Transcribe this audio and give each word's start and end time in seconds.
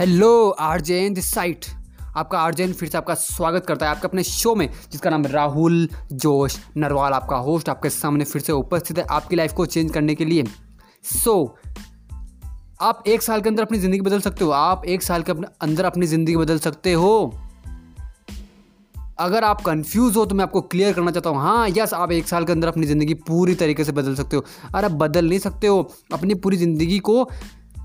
Hello 0.00 0.48
आरजेन 0.50 1.14
this 1.14 1.30
side. 1.30 1.64
आपका 2.16 2.38
आरजेन 2.38 2.72
फिर 2.72 2.88
से 2.88 2.96
आपका 2.98 3.14
स्वागत 3.14 3.66
करता 3.66 3.86
है 3.86 3.90
आपके 3.90 4.08
अपने 4.08 4.22
शो 4.22 4.54
में 4.54 4.68
जिसका 4.92 5.10
नाम 5.10 5.26
राहुल 5.26 5.88
जोश 6.14 6.56
नरवाल। 6.76 7.12
आपका 7.12 7.36
होस्ट 7.38 7.68
आपके 7.68 7.90
सामने 7.90 8.24
फिर 8.24 8.42
से 8.42 8.52
उपस्थित 8.52 8.98
है 8.98 9.04
आपकी 9.10 9.36
लाइफ 9.36 9.52
को 9.52 9.66
चेंज 9.66 9.92
करने 9.92 10.14
के 10.14 10.24
लिए। 10.24 10.44
सो 11.04 11.34
so, 11.34 11.74
आप 12.80 13.02
एक 13.06 13.22
साल 13.22 13.40
के 13.40 13.48
अंदर 13.48 13.62
अपनी 13.62 13.78
ज़िंदगी 13.78 14.00
बदल 14.00 14.20
सकते 14.20 14.44
हो। 14.44 14.50
आप 14.50 14.84
एक 14.86 15.02
साल 15.02 15.22
के 15.22 15.32
अंदर 15.60 15.84
अपनी 15.84 16.06
ज़िंदगी 16.06 16.36
बदल 16.36 16.58
सकते 16.58 16.92
हो। 16.92 17.12
अगर 19.18 19.44
आप 19.44 19.62
कंफ्यूज 19.62 20.16
हो 20.16 20.24
तो 20.26 20.34
मैं 20.34 20.44
आपको 20.44 20.60
क्लियर 20.62 20.92
करना 20.92 21.10
चाहता 21.10 21.30
हूँ। 21.30 21.42
हाँ 21.42 21.68
यस 21.68 21.94
आप 21.94 22.12
एक 22.12 22.28
साल 22.28 22.44
के 22.44 22.52
अंदर 22.52 22.68
अपनी 22.68 22.86
ज़िंदगी 22.86 23.14
पूरी 23.28 23.54
तरीके 23.54 23.84
से 23.84 23.92
बदल 23.92 24.14
सकते 24.14 24.36
हो। 24.36 24.44
अरे 24.74 24.88
बदल 24.88 25.28
नहीं 25.28 25.38
सकते 25.38 25.66
हो। 25.66 25.90
अपनी 26.12 26.34
पूरी 26.34 26.56
ज़िंदगी 26.56 26.98
को 26.98 27.24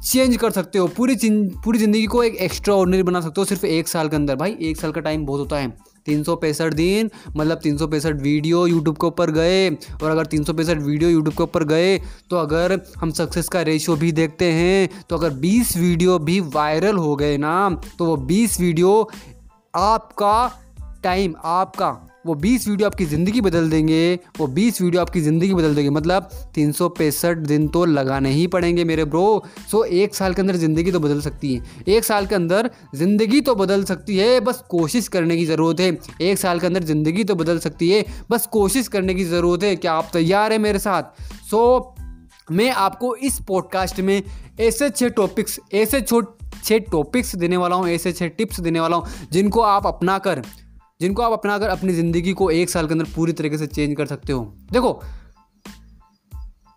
चेंज 0.04 0.35
कर 0.38 0.52
सकते 0.52 0.80
हो। 0.80 0.88
पूरी 0.88 1.16
पूरी 1.63 1.80
ज़िंदगी 1.80 2.05
को 2.05 2.23
एक 2.23 2.35
एक्स्ट्रा 2.35 2.76
ऑर्डनरी 2.76 3.04
बना 3.04 3.22
सकते 3.22 3.41
हो 3.41 3.45
सिर्फ़ 3.45 3.66
एक 3.66 3.88
साल 3.88 4.09
के 4.09 4.16
अंदर। 4.16 4.35
भाई, 4.35 4.58
एक 4.62 4.77
साल 4.77 4.91
का 4.91 5.02
टाइम 5.02 5.26
बहुत 5.26 5.40
होता 5.40 5.58
है। 5.58 5.73
तीन 6.05 6.23
सौ 6.23 6.35
पैंसठ 6.35 6.73
दिन 6.73 7.09
मतलब 7.38 7.58
तीन 7.58 7.77
सौ 7.77 7.88
पैंसठ 7.88 8.21
वीडियो 8.21 8.66
यूट्यूब 8.68 8.98
के 8.98 9.08
ऊपर 9.08 9.31
गए 9.31 9.70
और 9.70 10.09
अगर 10.12 10.26
तीन 10.26 10.44
सौ 10.44 10.54
पैंसठ 10.54 10.77
वीडियो 10.77 11.09
यूट्यूब 11.09 11.35
के 11.35 11.44
ऊपर 11.44 11.63
गए 11.63 11.98
तो 12.30 12.38
अगर 12.38 12.80
हम 12.98 13.12
सक्सेस 13.12 13.48
का 13.49 13.62
रेशियो 13.62 13.95
भी 13.98 14.12
देखते 14.12 14.52
हैं 14.52 14.90
तो 15.09 15.18
अगर 15.18 15.30
बीस 15.40 15.76
वीडियो 15.77 16.18
भी 16.20 16.40
वायरल 16.55 16.98
हो 16.98 17.16
गए 17.16 17.38
ना 17.38 17.55
तो 17.98 18.05
वो 18.05 18.16
बीस 18.26 18.59
वीडियो 18.59 18.91
आपका 19.73 20.35
टाइम 21.04 21.35
आपका 21.46 21.90
वो 22.25 22.34
बीस 22.35 22.67
वीडियो 22.67 22.88
आपकी 22.88 23.05
ज़िंदगी 23.05 23.41
बदल 23.41 23.70
देंगे, 23.70 24.20
वो 24.39 24.45
बीस 24.49 24.81
वीडियो 24.81 25.02
आपकी 25.02 25.21
ज़िंदगी 25.21 25.53
बदल 25.53 25.75
देंगे। 25.75 25.89
मतलब 25.89 26.29
तीन 26.55 26.71
सौ 26.71 26.88
पैंसठ 26.91 27.38
दिन 27.48 27.67
तो 27.67 27.84
लगाने 27.85 28.31
ही 28.31 28.45
पड़ेंगे 28.48 28.84
मेरे 28.84 29.05
ब्रो 29.05 29.43
सो 29.71 29.84
एक 29.84 30.15
साल 30.15 30.34
के 30.34 30.41
अंदर 30.41 30.55
ज़िंदगी 30.57 30.91
तो 30.91 30.99
बदल 30.99 31.21
सकती 31.21 31.54
है। 31.54 31.84
एक 31.87 32.04
साल 32.04 32.26
के 32.26 32.35
अंदर 32.35 32.70
ज़िंदगी 32.95 33.41
तो 33.41 33.55
बदल 33.55 33.84
सकती 33.84 34.17
है, 34.17 34.40
बस 34.40 34.63
कोशिश 34.70 35.07
करने 35.07 35.37
की 35.37 35.45
ज़रूरत 35.45 35.79
है। 35.79 35.98
एक 36.21 36.37
साल 36.37 36.59
के 36.59 36.67
अंदर 36.67 36.84
ज़िंदगी 36.84 37.23
तो 37.23 37.35
बदल 37.35 37.59
सकती 37.59 37.90
है, 37.90 38.04
बस 38.32 38.48
कोशिश 38.51 38.87
करने 38.87 39.13
की 39.13 39.23
ज़रूरत 39.26 39.63
है 39.63 39.76
क्या 39.76 39.93
आप 39.93 40.10
तैयार 40.13 40.51
हैं 40.51 40.60
मेरे 40.60 40.79
साथ। 40.79 41.21
सो 41.49 41.95
मैं 42.51 42.70
आपको 42.71 43.15
इस 43.17 43.39
पॉडकास्ट 43.48 43.99
में 44.01 44.21
ऐसे 44.60 44.89
छः 44.89 45.10
टॉपिक्स 45.12 45.60
ऐसे 45.76 46.01
छोट 46.01 46.37
छः 46.63 46.79
टॉपिक्स 46.91 47.35
देने 47.35 47.57
वाला 47.57 47.76
हूँ, 47.76 47.87
ऐसे 47.87 48.12
छः 48.12 48.27
टिप्स 48.27 48.60
देने 48.60 48.79
वाला 48.79 48.95
हूँ, 48.95 49.07
जिनको 49.32 49.62
आप 49.62 49.87
अपना 49.87 50.17
कर 50.20 50.41
जिनको 51.01 51.21
आप 51.21 51.32
अपना 51.32 51.57
कर 51.60 51.70
अपनी 51.70 51.93
ज़िंदगी 51.93 52.34
को 52.34 52.49
एक 52.49 52.70
साल 52.70 52.88
के 52.88 52.93
अंदर 52.93 53.05
पूरी 53.05 53.34
तरीके 53.34 53.57
से 53.57 53.68
चेंज 53.68 53.96
कर 53.98 54.05
सकते 54.05 54.34
हो। 54.34 54.43
देखो, 54.71 55.01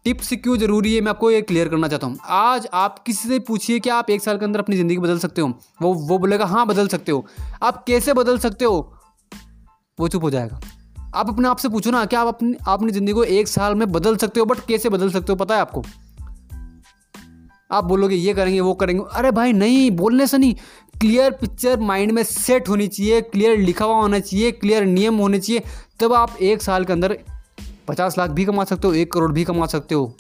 टिप्स 0.07 0.33
क्यों 0.33 0.57
ज़रूरी 0.57 0.95
है, 0.95 1.01
मैं 1.01 1.11
आपको 1.11 1.31
ये 1.31 1.43
क्लियर 1.43 1.69
करना 1.69 1.89
चाहता 1.89 2.07
हूँ। 2.07 2.19
आज 2.29 2.69
आप 2.75 2.99
किसी 2.99 3.29
से 3.29 3.39
पूछिए 3.39 3.79
कि 3.81 3.91
आप 3.91 4.11
एक 4.11 4.23
साल 4.23 4.39
के 4.39 4.45
अंदर 4.45 4.59
अपनी 4.59 4.77
ज़िंदगी 4.77 4.99
बदल 4.99 5.19
सकते 5.19 5.41
हो। 5.41 5.49
वो 5.83 5.93
वो 5.95 6.19
बोलेगा 6.19 6.47
हाँ 6.47 6.67
बदल 6.67 6.89
सकते 6.89 7.13
हो। 7.13 7.25
आप 7.63 7.85
कैसे 7.85 8.13
बदल 8.13 8.39
सकते 8.39 8.65
हो? 8.65 8.95
वो 9.99 10.09
चुप 10.09 10.23
हो 10.23 10.31
जाएगा। 10.31 10.61
आप 11.15 11.29
अपने 11.29 11.49
आप 11.49 11.57
से 11.57 11.69
पूछो 11.69 11.91
ना 11.91 12.05
क्या 12.05 12.21
आप 12.21 12.27
अपनी 12.27 12.55
अपनी 12.69 12.93
ज़िंदगी 12.93 13.13
को 13.13 13.25
एक 13.25 13.49
साल 13.49 13.75
में 13.75 13.91
बदल 13.93 14.17
सकते 14.17 14.41
हो, 14.41 14.47
बट 14.47 14.67
कैसे 14.69 14.89
बदल 14.89 15.11
सकते 15.11 15.33
हो, 15.33 15.37
पता 15.37 15.55
है 15.55 15.61
आपको? 15.61 15.83
आप 17.71 17.85
बोलोगे, 17.85 18.17
ये 18.17 18.35
करेंगे, 18.35 18.61
वो 18.61 18.75
करेंगे। 18.75 19.03
अरे 19.13 19.31
भाई, 19.31 19.53
नहीं, 19.53 19.91
बोलने 19.93 20.27
से 20.27 20.39
नहीं। 20.39 20.55
क्लियर 21.01 21.31
पिक्चर 21.33 21.81
माइंड 21.81 22.13
में 22.13 22.23
सेट 22.25 22.69
होनी 22.69 22.87
चाहिए 22.89 23.21
क्लियर 23.23 23.59
लिखा 23.59 23.85
हुआ 23.85 24.01
होना 24.01 24.19
चाहिए 24.21 24.51
क्लियर 24.53 24.85
नियम 24.87 25.17
होने 25.17 25.39
चाहिए। 25.41 25.63
तब 26.01 26.13
आप 26.13 26.37
एक 26.43 26.63
साल 26.63 26.85
के 26.85 26.93
अंदर 26.93 27.19
पचास 27.89 28.19
लाख 28.19 28.31
भी 28.31 28.45
कमा 28.45 28.65
सकते 28.65 28.89
हो, 28.89 28.95
एक 28.95 29.13
करोड़ 29.13 29.31
भी 29.33 29.45
कमा 29.45 29.67
सकते 29.67 29.95
हो, 29.95 30.17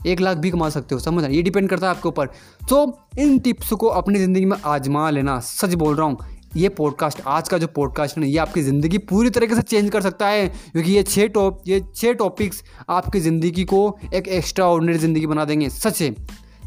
एक 0.00 0.20
लाख 0.20 0.36
भी 0.36 0.50
कमा 0.50 0.68
सकते 0.70 0.94
हो, 0.94 1.00
समझ 1.00 1.24
ये 1.24 1.42
डिपेंड 1.42 1.68
करता 1.70 1.86
है 1.86 1.94
आपके 1.94 2.08
ऊपर। 2.08 2.26
तो 2.70 2.98
इन 3.18 3.38
टिप्स 3.38 3.72
को 3.72 3.86
अपनी 3.88 4.18
ज़िंदगी 4.18 4.44
में 4.44 4.56
आजमा 4.56 5.08
लेना, 5.10 5.38
सच 5.40 5.74
बोल 5.74 5.96
रहा 5.96 6.06
हूँ। 6.06 6.18
ये 6.56 6.68
पॉडकास्ट 6.68 7.20
आज 7.26 7.48
का 7.48 7.58
जो 7.58 7.66
पॉडकास्ट 7.66 8.18
है 8.18 8.28
ये 8.28 8.38
आपकी 8.38 8.62
ज़िंदगी 8.62 8.98
पूरी 9.00 9.30
तरीके 9.30 9.54
से 9.54 9.62
चेंज 9.62 9.90
कर 9.90 10.02
सकता 10.02 10.26
है। 10.28 10.46
क्योंकि 10.48 10.92
ये 10.92 11.02
छः 11.02 11.28
टॉप 11.28 11.62
ये 11.66 11.80
छः 11.94 12.12
टॉपिक्स 12.12 12.62
आपकी 12.90 13.20
ज़िंदगी 13.20 13.64
को 13.64 13.98
एक 14.14 14.28
एक्स्ट्रा 14.28 14.66
ऑर्डनरी 14.66 14.98
ज़िंदगी 14.98 15.26
बना 15.26 15.44
देंगे, 15.44 15.68
सच 15.70 16.02
है? 16.02 16.14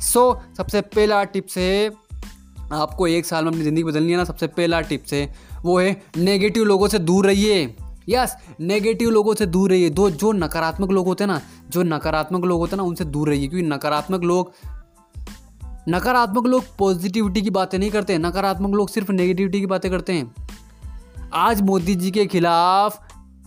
सो 0.02 0.32
so, 0.32 0.58
सबसे 0.58 0.82
पहला 0.82 1.24
टिप्स 1.24 1.58
है 1.58 1.92
आपको 2.74 3.08
एक 3.08 3.26
साल 3.26 3.44
में 3.44 3.52
अपनी 3.52 3.64
ज़िंदगी 3.64 3.84
बदलनी 3.84 4.12
है 4.12 4.18
ना 4.18 4.24
सबसे 4.24 4.48
पहला 4.50 4.82
टिप्स 4.82 5.14
है 5.14 5.34
वो 5.64 5.80
है 5.80 6.02
नेगेटिव 6.18 6.64
लोगों 6.64 6.88
से 6.88 7.00
दूर 7.00 7.26
रहिए। 7.26 7.76
यस 8.10 8.36
नेगेटिव 8.62 9.10
लोगों 9.10 9.34
से 9.36 9.46
दूर 9.46 9.70
रहिए। 9.70 9.90
दो 9.90 10.10
जो 10.12 10.32
नकारात्मक 10.32 10.92
लोग 10.92 11.06
होते 11.06 11.24
हैं 11.24 11.28
ना 11.28 11.40
जो 11.70 11.84
नकारात्मक 11.84 12.46
लोग 12.46 12.60
होते 12.60 12.76
हैं 12.76 12.78
ना 12.78 12.84
उनसे 12.84 13.06
दूर 13.06 13.30
रहिए 13.30 13.48
क्योंकि 13.48 13.68
नकारात्मक 13.68 14.24
लोग 14.24 14.52
नकारात्मक 15.90 16.46
लोग 16.46 16.64
पॉजिटिविटी 16.78 17.42
की 17.42 17.50
बातें 17.50 17.78
नहीं 17.80 17.90
करते 17.92 18.18
नकारात्मक 18.18 18.76
लोग 18.76 18.90
सिर्फ़ 18.90 19.12
नेगेटिविटी 19.12 19.60
की 19.60 19.66
बातें 19.66 19.90
करते 19.92 20.14
हैं। 20.14 20.34
आज 21.34 21.62
मोदी 21.62 21.96
जी 21.96 22.12
के 22.12 22.26
खिलाफ 22.26 23.02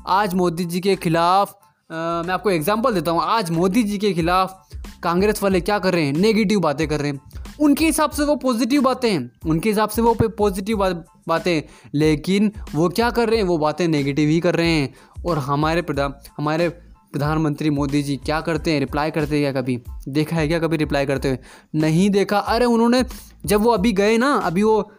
आज 0.09 0.35
मोदी 0.35 0.65
जी 0.65 0.81
के 0.81 0.97
खिलाफ 0.97 1.59
आ, 1.91 2.23
मैं 2.23 2.35
आपको 2.35 2.51
एग्जांपल 2.51 2.95
देता 2.95 3.11
हूँ। 3.11 3.21
आज 3.23 3.51
मोदी 3.51 3.83
जी 3.83 3.99
के 3.99 4.13
खिलाफ 4.13 4.68
कांग्रेस 5.03 5.43
वाले 5.43 5.61
क्या 5.61 5.79
कर 5.79 5.95
रहे 5.95 6.05
हैं? 6.05 6.13
नेगेटिव 6.13 6.61
बातें 6.61 6.89
कर 6.89 7.01
रहे 7.01 7.13
हैं। 7.13 7.21
उनके 7.61 7.87
हिसाब 7.87 8.11
से 8.11 8.23
वो 8.23 8.37
पॉजिटिव 8.37 8.83
बातें 8.83 9.13
हैं। 9.13 9.31
उनके 9.47 9.69
हिसाब 9.69 9.89
से 9.89 10.03
वो 10.03 10.17
पॉजिटिव 10.23 11.05
बातें 11.29 11.63
लेकिन 11.95 12.53
वो 12.75 12.89
क्या 12.89 13.11
कर 13.11 13.29
रहे 13.29 13.37
हैं? 13.37 13.45
वो 13.45 13.59
बातें 13.59 13.89
नेगेटिव 13.89 14.29
ही 14.29 14.41
कर 14.41 14.57
रहे 14.57 14.71
हैं। 14.71 14.95
और 15.27 15.39
हमारे 15.39 15.83
प्रधान 15.83 16.15
हमारे 16.39 16.69
प्रधानमंत्री 17.13 17.71
मोदी 17.71 18.03
जी 18.03 18.17
क्या 18.17 18.41
करते 18.41 18.73
हैं? 18.73 18.81
रिप्लाई 18.81 19.11
करते 19.11 19.39
हैं 19.39 19.53
क्या 19.53 19.63
कभी? 19.63 19.83
देखा 20.09 20.37
है 20.37 20.49
क्या 20.49 20.59
कभी 20.59 20.77
रिप्लाई 20.77 21.07
करते 21.07 21.29
हुए? 21.29 21.39
नहीं 21.75 22.11
देखा। 22.11 22.39
अरे 22.39 22.65
उन्होंने 22.65 23.05
जब 23.47 23.61
वो 23.61 23.71
अभी 23.71 23.93
गए 23.93 24.19
ना, 24.19 24.33
अभी 24.33 24.63
वो 24.63 24.93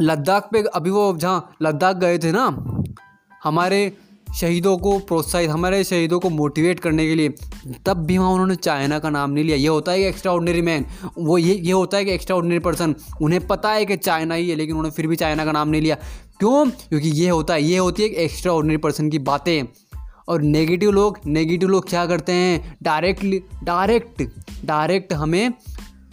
लद्दाख 0.00 0.48
पे 0.52 0.62
अभी 0.62 0.90
वो 0.90 1.16
जहाँ 1.16 1.56
लद्दाख 1.62 1.96
गए 1.96 2.18
थे 2.18 2.32
ना, 2.32 2.66
हमारे 3.44 3.96
शहीदों 4.40 4.76
को 4.78 4.98
प्रोत्साहित, 4.98 5.50
हमारे 5.50 5.84
शहीदों 5.84 6.20
को 6.20 6.30
मोटिवेट 6.30 6.80
करने 6.80 7.06
के 7.06 7.14
लिए, 7.14 7.28
तब 7.86 7.96
भी 7.96 8.18
वहाँ 8.18 8.30
उन्होंने 8.30 8.54
चाइना 8.54 8.98
का 8.98 9.10
नाम 9.10 9.30
नहीं 9.30 9.44
लिया। 9.44 9.56
ये 9.56 9.68
होता 9.68 9.92
है 9.92 9.98
कि 9.98 10.04
एक्स्ट्रा 10.04 10.32
ऑर्डनरी 10.32 10.62
मैन 10.62 10.86
वो 11.18 11.38
ये 11.38 11.54
ये 11.54 11.72
होता 11.72 11.96
है 11.96 12.04
कि 12.04 12.10
एक्स्ट्रा 12.10 12.36
ऑर्डनरी 12.36 12.58
पर्सन 12.58 12.94
उन्हें 13.22 13.46
पता 13.46 13.70
है 13.70 13.84
कि 13.84 13.96
चाइना 13.96 14.34
ही 14.34 14.50
है, 14.50 14.56
लेकिन 14.56 14.76
उन्होंने 14.76 14.90
फिर 14.90 15.06
भी 15.06 15.16
चाइना 15.16 15.44
का 15.44 15.52
नाम 15.52 15.68
नहीं 15.68 15.82
लिया। 15.82 15.96
क्यों? 16.38 16.70
क्योंकि 16.70 17.08
ये 17.08 17.28
होता 17.28 17.54
है, 17.54 17.62
ये 17.62 17.78
होती 17.78 18.02
है 18.02 18.08
कि 18.08 18.16
एक्स्ट्रा 18.16 18.52
ऑर्डनरी 18.52 18.76
पर्सन 18.76 19.10
की 19.10 19.18
बातें। 19.18 19.62
और 20.28 20.42
नेगेटिव 20.42 20.90
लोग 20.90 21.18
नेगेटिव 21.26 21.68
लोग 21.68 21.88
क्या 21.88 22.06
करते 22.06 22.32
हैं? 22.32 22.76
डायरेक्टली 22.82 23.42
डायरेक्ट 23.64 24.22
डायरेक्ट 24.64 25.12
हमें 25.12 25.52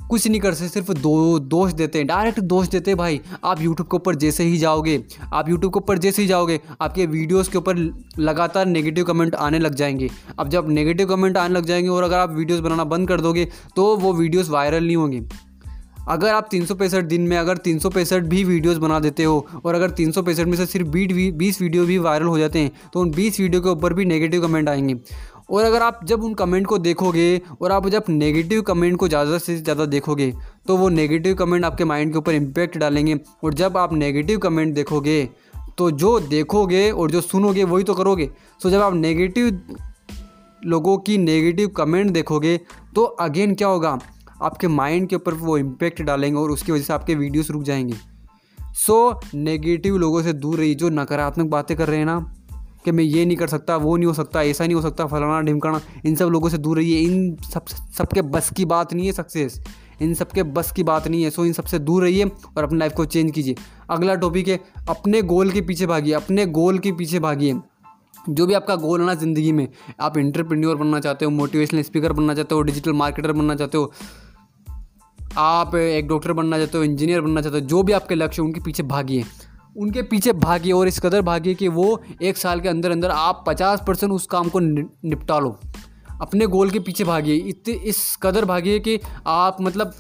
कुछ 0.04 0.28
नहीं 0.28 0.40
कर 0.42 0.54
सकते, 0.54 0.70
सिर्फ़ 0.70 0.92
दो, 0.94 1.40
दोष 1.40 1.72
देते 1.74 1.98
हैं 1.98 2.08
डायरेक्ट 2.08 2.40
दोष 2.42 2.68
देते 2.68 2.92
हैं 2.92 2.98
भाई। 2.98 3.20
आप 3.44 3.62
यूट्यूब 3.62 3.88
के 3.88 3.96
ऊपर 3.96 4.16
जैसे 4.16 4.44
ही 4.44 4.58
जाओगे, 4.58 5.00
आप 5.34 5.50
यूट्यूब 5.50 5.74
के 5.74 5.78
ऊपर 5.78 5.98
जैसे 5.98 6.22
ही 6.22 6.28
जाओगे, 6.28 6.60
आपके 6.82 7.06
वीडियोस 7.08 7.48
के 7.48 7.58
ऊपर 7.58 7.78
लगातार 8.20 8.66
नेगेटिव 8.66 9.06
कमेंट 9.06 9.36
आने 9.38 9.60
लग 9.60 9.76
जाएँगे। 9.76 10.10
अब 10.40 10.50
जब 10.50 10.70
नेगेटिव 10.70 11.08
कमेंट 11.08 11.38
आने 11.38 11.54
लग 11.54 11.66
जाएँगे 11.66 11.90
और 11.90 12.04
अगर 12.04 12.18
आप 12.18 12.36
वीडियोस 12.36 12.60
बनाना 12.60 12.84
बंद 12.86 13.08
कर 13.08 13.22
दोगे 13.22 13.48
तो 13.76 13.96
वो 13.98 14.14
वीडियोस 14.14 14.50
वायरल 14.50 14.86
नहीं 14.86 14.96
होंगे। 14.96 15.24
अगर 16.10 16.30
आप 16.30 16.48
तीन 16.52 16.66
सौ 16.66 16.76
पैंसठ 16.76 17.04
दिन 17.04 17.22
में 17.22 17.38
अगर 17.38 17.58
तीन 17.58 17.78
सौ 17.80 17.90
पैंसठ 17.90 18.24
भी 18.24 18.44
वीडियोस 18.44 18.78
बना 18.78 19.00
देते 19.00 19.24
हो, 19.24 19.46
और 19.66 19.76
अगर 19.76 19.90
तीन 19.92 20.12
सौ 20.12 20.22
पैंसठ 20.22 20.46
में 20.46 20.56
से 20.58 20.66
सिर्फ़ 20.66 20.88
बीट 20.88 21.14
बीस 21.34 21.62
वीडियो 21.62 21.86
भी 21.86 21.98
वायरल 21.98 22.26
हो 22.26 22.38
जाते 22.40 22.60
हैं 22.60 22.72
तो 22.94 23.00
उन 23.00 23.12
बीस 23.12 23.40
वीडियो 23.40 23.62
के 23.62 23.70
ऊपर 23.70 23.94
भी 23.94 24.06
नेगेटिव 24.06 24.42
कमेंट 24.42 24.70
आएँगे। 24.70 24.96
और 25.50 25.66
अगर 25.66 25.82
आप 25.84 26.00
जब 26.06 26.24
उन 26.24 26.34
कमेंट 26.34 26.68
को 26.68 26.78
देखोगे 26.78 27.42
और 27.62 27.72
आप 27.72 27.88
जब 27.90 28.04
नेगेटिव 28.10 28.62
कमेंट 28.62 28.98
को 28.98 29.08
ज़्यादा 29.08 29.38
से 29.38 29.56
ज़्यादा 29.58 29.86
देखोगे 29.88 30.32
तो 30.68 30.78
वो 30.78 30.90
नेगेटिव 30.90 31.36
कमेंट 31.36 31.66
आपके 31.66 31.86
माइंड 31.86 32.12
के 32.12 32.18
ऊपर 32.18 32.34
इम्पेक्ट 32.34 32.78
डालेंगे। 32.78 33.20
और 33.44 33.54
जब 33.54 33.78
आप 33.78 33.94
नेगेटिव 33.94 34.40
कमेंट 34.40 34.74
देखोगे 34.76 35.24
तो 35.78 35.90
जो 35.94 36.20
देखोगे 36.20 36.90
और 36.92 37.12
जो 37.12 37.22
सुनोगे 37.22 37.64
वही 37.64 37.84
तो 37.84 37.94
करोगे। 37.94 38.30
सो 38.62 38.70
जब 38.70 38.82
आप 38.82 38.94
नेगेटिव 38.94 39.62
लोगों 40.62 40.98
की 40.98 41.18
नेगेटिव 41.18 41.68
कमेंट 41.68 42.12
देखोगे 42.12 42.58
तो 42.96 43.04
अगेन 43.04 43.56
क्या 43.56 43.68
होगा? 43.68 43.98
आपके 44.42 44.68
माइंड 44.68 45.08
के 45.10 45.16
ऊपर 45.16 45.34
वो 45.34 45.58
इम्पेक्ट 45.58 46.02
डालेंगे 46.02 46.40
और 46.40 46.52
उसकी 46.52 46.72
वजह 46.72 46.84
से 46.84 46.94
आपके 46.94 47.16
वीडियोस 47.16 47.50
रुक 47.52 47.64
जाएँगे। 47.64 47.94
सो 48.76 49.12
so, 49.12 49.34
नेगेटिव 49.36 49.98
लोगों 49.98 50.22
से 50.24 50.34
दूर 50.34 50.58
रही 50.60 50.76
जो 50.76 50.90
नकारात्मक 50.92 51.48
बातें 51.48 51.76
कर 51.78 51.88
रहे 51.88 51.98
हैं 51.98 52.06
ना। 52.06 52.18
कि 52.86 52.92
मैं 52.92 53.04
ये 53.04 53.26
नहीं 53.26 53.38
कर 53.38 53.48
सकता, 53.48 53.78
वो 53.78 53.96
नहीं 53.98 54.08
हो 54.08 54.14
सकता, 54.14 54.44
ऐसा 54.44 54.66
नहीं 54.66 54.76
हो 54.76 54.82
सकता, 54.82 55.06
फलाना 55.06 55.42
ढिमकाना। 55.42 55.82
इन 56.06 56.16
सब 56.16 56.30
लोगों 56.30 56.50
से 56.50 56.58
दूर 56.58 56.78
रहिए। 56.78 57.00
इन 57.00 57.36
सब, 57.44 57.66
सबके 57.98 58.22
बस 58.24 58.50
की 58.50 58.66
बात 58.66 58.94
नहीं 58.94 59.06
है 59.06 59.12
सक्सेस 59.14 59.62
इन 60.02 60.14
सबके 60.14 60.44
बस 60.44 60.72
की 60.72 60.84
बात 60.84 61.08
नहीं 61.08 61.24
है। 61.24 61.30
सो 61.30 61.46
इन 61.46 61.54
सबसे 61.54 61.80
दूर 61.80 62.04
रहिए 62.04 62.26
और 62.58 62.64
अपनी 62.64 62.80
लाइफ 62.80 62.94
को 62.94 63.06
चेंज 63.06 63.32
कीजिए। 63.32 63.56
अगला 63.90 64.16
टॉपिक 64.16 64.48
है, 64.48 64.60
अपने 64.90 65.22
गोल 65.24 65.52
के 65.52 65.62
पीछे 65.62 65.86
भागिए। 65.88 66.14
अपने 66.14 66.46
गोल 66.48 66.80
के 66.80 66.92
पीछे 66.92 67.20
भागिए। 67.20 67.60
जो 68.30 68.46
भी 68.46 68.54
आपका 68.54 68.76
गोल 68.78 69.00
है 69.00 69.06
ना 69.06 69.14
ज़िंदगी 69.16 69.52
में, 69.52 69.68
आप 70.00 70.18
इंटरप्रेन्योर 70.18 70.76
बनना 70.76 71.00
चाहते 71.00 71.26
हो 71.26 71.32
मोटिवेशनल 71.32 71.82
स्पीकर 71.82 72.14
बनना 72.14 72.34
चाहते 72.34 72.56
हो 72.56 72.62
डिजिटल 72.62 72.94
मार्केटर 72.94 73.32
बनना 73.32 73.56
चाहते 73.56 73.78
हो, 73.78 73.92
आप 75.38 75.76
एक 75.76 76.08
डॉक्टर 76.08 76.34
बनना 76.34 76.58
चाहते 76.58 76.78
हो 76.78 76.84
इंजीनियर 76.84 77.22
बनना 77.22 77.42
चाहते 77.42 77.60
हो, 77.60 77.66
जो 77.66 77.84
भी 77.84 77.94
आपके 77.94 78.16
लक्ष्य 78.16 78.42
उनके 78.42 78.60
पीछे 78.60 78.84
भागिए। 78.86 79.24
उनके 79.78 80.02
पीछे 80.02 80.34
भागी 80.34 80.72
और 80.72 80.88
इस 80.88 81.00
कदर 81.00 81.22
भागी 81.22 81.56
कि 81.56 81.68
वो 81.68 82.02
एक 82.22 82.38
साल 82.38 82.60
के 82.60 82.70
अंदर 82.70 82.92
अंदर 82.92 83.10
आप 83.10 83.44
पचास 83.48 83.84
परसेंट 83.88 84.12
उस 84.12 84.26
काम 84.26 84.50
को 84.50 84.60
निपटा 84.60 85.40
लो। 85.40 85.60
अपने 86.22 86.48
गोल 86.48 86.70
के 86.70 86.80
पीछे 86.80 87.04
भागिए 87.04 87.36
इतने 87.36 87.74
इस 87.74 88.16
कदर 88.24 88.46
भागिए 88.46 88.80
कि 88.80 89.00
आप 89.28 89.58
मतलब 89.62 89.94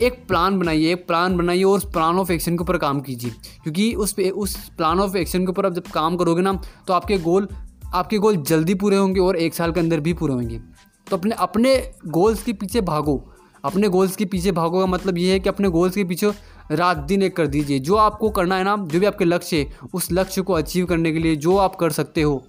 एक 0.00 0.26
प्लान 0.28 0.58
बनाइए, 0.58 0.92
एक 0.92 1.06
प्लान 1.06 1.36
बनाइए 1.36 1.62
और 1.62 1.76
उस 1.76 1.84
प्लान 1.84 2.16
ऑफ़ 2.16 2.32
एक्शन 2.32 2.56
के 2.56 2.62
ऊपर 2.62 2.76
काम 2.78 3.00
कीजिए। 3.00 3.30
क्योंकि 3.62 3.94
उस 3.94 4.12
पे 4.12 4.30
उस 4.30 4.56
प्लान 4.68 5.00
ऑफ़ 5.00 5.16
एक्शन 5.16 5.40
के 5.40 5.50
ऊपर 5.50 5.66
आप 5.66 5.72
जब 5.72 5.82
काम 5.82 6.16
करोगे 6.16 6.42
ना 6.42 6.52
तो 6.86 6.92
आपके 6.92 7.18
गोल 7.18 7.48
आपके 7.94 8.18
गोल 8.18 8.36
जल्दी 8.36 8.74
पूरे 8.74 8.96
होंगे 8.96 9.20
और 9.20 9.36
एक 9.36 9.54
साल 9.54 9.72
के 9.72 9.80
अंदर 9.80 10.00
भी 10.00 10.12
पूरे 10.12 10.34
होंगे। 10.34 10.58
तो 11.10 11.16
अपने 11.16 11.34
अपने 11.34 11.76
गोल्स 12.06 12.42
के 12.42 12.52
पीछे 12.52 12.80
भागो। 12.80 13.32
अपने 13.64 13.88
गोल्स 13.88 14.16
के 14.16 14.24
पीछे 14.24 14.52
भागो 14.52 14.80
का 14.80 14.86
मतलब 14.86 15.18
ये 15.18 15.32
है 15.32 15.40
कि 15.40 15.48
अपने 15.48 15.68
गोल्स 15.68 15.94
के 15.94 16.04
पीछे 16.04 16.30
रात 16.70 16.96
दिन 16.98 17.22
एक 17.22 17.36
कर 17.36 17.46
दीजिए। 17.46 17.78
जो 17.78 17.96
आपको 17.96 18.30
करना 18.30 18.56
है 18.56 18.64
ना, 18.64 18.76
जो 18.76 19.00
भी 19.00 19.06
आपके 19.06 19.24
लक्ष्य 19.24 19.56
है, 19.56 19.88
उस 19.94 20.08
लक्ष्य 20.12 20.42
को 20.42 20.52
अचीव 20.52 20.86
करने 20.86 21.12
के 21.12 21.18
लिए 21.18 21.36
जो 21.36 21.56
आप 21.56 21.74
कर 21.76 21.90
सकते 21.90 22.22
हो, 22.22 22.42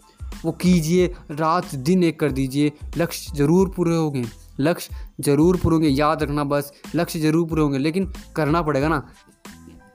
वो 0.46 0.52
कीजिए। 0.52 1.08
रात 1.32 1.76
दिन 1.76 2.04
एक 2.04 2.20
कर 2.20 2.32
दीजिए। 2.32 2.72
लक्ष्य 2.98 3.36
ज़रूर 3.38 3.70
पूरे 3.70 3.96
होंगे। 3.96 4.24
लक्ष्य 4.60 4.96
ज़रूर 5.22 5.58
पूरे 5.58 5.74
होंगे। 5.74 5.90
याद 5.90 6.24
रखना 6.24 6.44
बस। 6.44 6.72
लक्ष्य 6.96 7.20
ज़रूर 7.20 7.48
पूरे 7.50 7.62
होंगे। 7.62 7.78
लेकिन 7.78 8.12
करना 8.36 8.62
पड़ेगा 8.62 8.88
ना। 8.88 9.02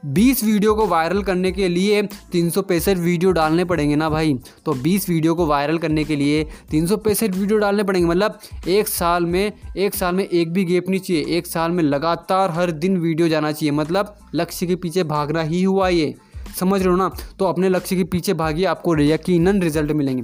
बीस 0.05 0.45
वीडियो 0.45 0.75
को 0.75 0.87
वायरल 0.87 1.23
करने 1.23 1.53
के 1.53 1.69
लिए 1.69 2.03
तीन 2.03 2.51
सौ 2.51 2.63
पैंसठ 2.63 2.97
वीडियो 2.97 3.31
डालने 3.31 3.65
पड़ेंगे 3.65 3.97
ना 3.97 4.11
भाई? 4.11 4.35
तो 4.65 4.73
बीस 4.73 5.09
वीडियो 5.09 5.35
को 5.35 5.47
वायरल 5.47 5.79
करने 5.79 6.05
के 6.05 6.17
लिए 6.17 6.49
तीन 6.71 6.87
सौ 6.87 6.97
पैंसठ 6.97 7.31
वीडियो 7.35 7.59
डालने 7.59 7.83
पड़ेंगे। 7.83 8.09
मतलब 8.09 8.39
एक 8.69 8.89
साल 8.89 9.27
में, 9.27 9.53
एक 9.77 9.95
साल 9.95 10.15
में 10.15 10.25
एक 10.25 10.53
भी 10.53 10.65
गेप 10.65 10.89
नहीं 10.89 11.01
चाहिए। 11.01 11.25
एक 11.29 11.47
साल 11.47 11.71
में 11.71 11.83
लगातार 11.83 12.51
हर 12.51 12.71
दिन 12.71 12.97
वीडियो 12.97 13.29
जाना 13.29 13.53
चाहिए। 13.53 13.71
मतलब 13.71 14.17
लक्ष्य 14.35 14.67
के 14.67 14.77
पीछे 14.77 15.03
भागना 15.03 15.43
ही 15.43 15.63
हुआ 15.63 15.89
ये। 15.89 16.15
समझ 16.61 16.81
रहे 16.81 16.91
हो 16.91 16.97
ना? 16.97 17.11
तो 17.39 17.45
अपने 17.45 17.69
लक्ष्य 17.69 17.97
के 17.97 18.05
पीछे 18.05 18.35
भागिए, 18.35 18.65
आपको 18.65 18.99
यकीनन 18.99 19.63
रिज़ल्ट 19.63 19.93
मिलेंगे। 19.93 20.23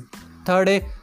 थर्ड 0.49 0.69
है, 0.69 1.03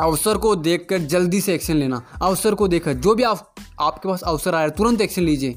अवसर 0.00 0.36
को 0.36 0.56
देखकर 0.56 0.98
जल्दी 0.98 1.40
से 1.40 1.54
एक्शन 1.54 1.76
लेना। 1.76 2.02
अवसर 2.22 2.54
को 2.54 2.68
देखकर, 2.68 2.92
जो 2.92 3.14
भी 3.14 3.22
आप, 3.22 3.54
आपके 3.80 4.08
पास 4.08 4.22
अवसर 4.22 4.54
आया, 4.54 4.68
तुरंत 4.68 5.00
एक्शन 5.00 5.22
लीजिए। 5.22 5.54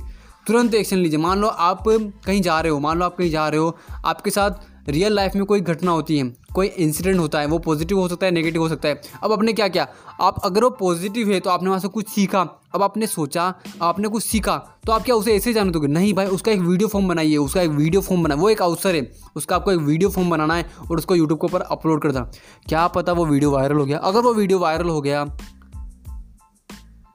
तुरंत 0.48 0.74
एक्शन 0.76 0.98
लीजिए। 0.98 1.20
मान 1.20 1.40
लो 1.40 1.48
आप 1.48 1.84
कहीं 1.88 2.42
जा 2.42 2.60
रहे 2.60 2.72
हो, 2.72 2.80
मान 2.80 2.98
लो 3.00 3.06
आप 3.06 3.16
कहीं 3.18 3.30
जा 3.32 3.48
रहे 3.48 3.60
हो, 3.60 3.78
आपके 4.06 4.30
साथ 4.30 4.90
रियल 4.90 5.14
लाइफ 5.14 5.36
में 5.36 5.44
कोई 5.46 5.62
घटना 5.62 5.92
होती 5.92 6.18
है, 6.18 6.24
कोई 6.56 6.68
इंसिडेंट 6.68 7.18
होता 7.20 7.40
है, 7.40 7.46
वो 7.46 7.58
पॉजिटिव 7.60 7.98
हो 8.00 8.08
सकता 8.08 8.26
है 8.26 8.32
नेगेटिव 8.32 8.62
हो 8.62 8.68
सकता 8.70 8.88
है। 8.88 9.02
अब 9.24 9.32
आपने 9.32 9.54
क्या 9.54 9.68
किया? 9.68 9.88
आप 10.22 10.40
अगर 10.46 10.64
वो 10.64 10.70
पॉजिटिव 10.70 11.32
है 11.32 11.40
तो 11.40 11.50
आपने 11.50 11.70
वहाँ 11.70 11.80
से 11.80 11.88
कुछ 11.88 12.08
सीखा, 12.10 12.42
अब 12.76 12.84
आपने 12.84 13.08
सोचा, 13.08 13.54
आपने 13.82 14.08
कुछ 14.08 14.24
सीखा 14.24 14.56
तो 14.86 14.92
आप 14.92 15.04
क्या 15.04 15.16
उसे 15.16 15.36
ऐसे 15.36 15.54
जान 15.54 15.72
दोगे? 15.72 15.88
नहीं 15.88 16.14
भाई, 16.14 16.26
उसका 16.28 16.52
एक 16.52 16.60
वीडियो 16.60 16.88
फॉर्म 16.88 17.08
बनाइए, 17.08 17.36
उसका 17.38 17.62
एक 17.62 17.70
वीडियो 17.72 18.02
फॉर्म 18.02 18.24
बनाए 18.24 18.38
वो 18.38 18.50
एक 18.50 18.62
अवसर 18.62 18.96
है, 18.96 19.12
उसका 19.36 19.56
आपको 19.56 19.72
एक 19.72 19.80
वीडियो 19.80 20.10
फॉर्म 20.10 20.30
बनाना 20.30 20.56
है 20.56 20.70
और 20.82 20.98
उसको 20.98 21.16
यूट्यूब 21.16 21.40
के 21.40 21.48
ऊपर 21.48 21.62
अपलोड 21.62 22.02
कर 22.02 22.12
देना। 22.12 22.32
क्या 22.68 22.88
पता 22.90 23.14
वो 23.14 23.26
वीडियो 23.26 23.52
वायरल 23.52 23.78
हो 23.78 23.86
गया? 23.86 23.98
अगर 24.00 24.22
वो 24.22 24.34
वीडियो 24.34 24.60
वायरल 24.60 24.90
हो 24.90 25.02
गया 25.02 25.26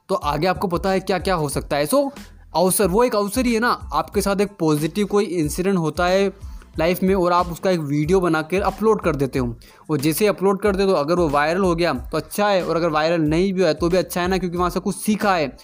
तो 0.09 0.15
आगे 0.15 0.47
आपको 0.47 0.67
पता 0.67 0.89
है 0.89 0.99
क्या 0.99 1.17
क्या 1.19 1.35
हो 1.35 1.49
सकता 1.49 1.77
है। 1.77 1.85
सो 1.85 2.11
अवसर, 2.55 2.87
वो 2.87 3.03
एक 3.03 3.15
अवसर 3.15 3.45
ही 3.45 3.53
है 3.53 3.59
ना, 3.59 3.69
आपके 3.93 4.21
साथ 4.21 4.41
एक 4.41 4.51
पॉजिटिव 4.59 5.07
कोई 5.07 5.25
इंसिडेंट 5.25 5.77
होता 5.77 6.05
है 6.07 6.31
लाइफ 6.79 7.01
में 7.03 7.13
और 7.15 7.31
आप 7.33 7.47
उसका 7.47 7.71
एक 7.71 7.79
वीडियो 7.81 8.19
बना 8.19 8.41
कर 8.43 8.61
अपलोड 8.63 9.01
कर 9.01 9.15
देते 9.15 9.39
हो। 9.39 9.55
और 9.89 9.99
जैसे 9.99 10.27
अपलोड 10.27 10.61
कर 10.61 10.75
दे 10.75 10.85
तो 10.85 10.93
अगर 10.93 11.15
वो 11.15 11.27
वायरल 11.29 11.61
हो 11.61 11.73
गया 11.75 11.93
तो 12.11 12.17
अच्छा 12.17 12.47
है, 12.47 12.63
और 12.63 12.75
अगर 12.75 12.89
वायरल 12.89 13.21
नहीं 13.23 13.51
भी 13.53 13.61
हुआ 13.61 13.73
तो 13.73 13.89
भी 13.89 13.97
अच्छा 13.97 14.21
है 14.21 14.27
ना, 14.27 14.37
क्योंकि 14.37 14.57
वहाँ 14.57 14.69
से 14.69 14.79
कुछ 14.79 14.95
सीखा 14.95 15.35
है। 15.35 15.55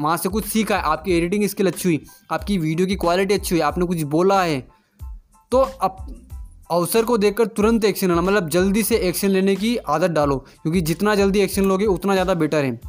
वहाँ 0.00 0.16
से 0.16 0.28
कुछ 0.28 0.44
सीखा 0.46 0.76
है, 0.76 0.82
आपकी 0.82 1.12
एडिटिंग 1.12 1.46
स्किल 1.46 1.66
अच्छी 1.66 1.88
हुई, 1.88 2.00
आपकी 2.30 2.58
वीडियो 2.58 2.86
की 2.86 2.96
क्वालिटी 2.96 3.34
अच्छी 3.34 3.54
हुई, 3.54 3.60
आपने 3.62 3.86
कुछ 3.86 4.02
बोला 4.10 4.42
है 4.42 4.60
तो 5.52 5.58
अब 5.58 6.06
अवसर 6.70 7.04
को 7.04 7.16
देखकर 7.18 7.46
तुरंत 7.48 7.84
एक्शन 7.84 8.08
लेना 8.08 8.20
मतलब 8.20 8.48
जल्दी 8.50 8.82
से 8.82 8.96
एक्शन 8.98 9.28
लेने 9.28 9.54
की 9.56 9.76
आदत 9.78 10.10
डालो, 10.10 10.36
क्योंकि 10.62 10.80
जितना 10.82 11.14
जल्दी 11.14 11.40
एक्शन 11.40 11.64
लोगे, 11.64 11.86
उतना 11.86 12.12
ज़्यादा 12.12 12.34
बेटर 12.36 12.64
है। 12.64 12.80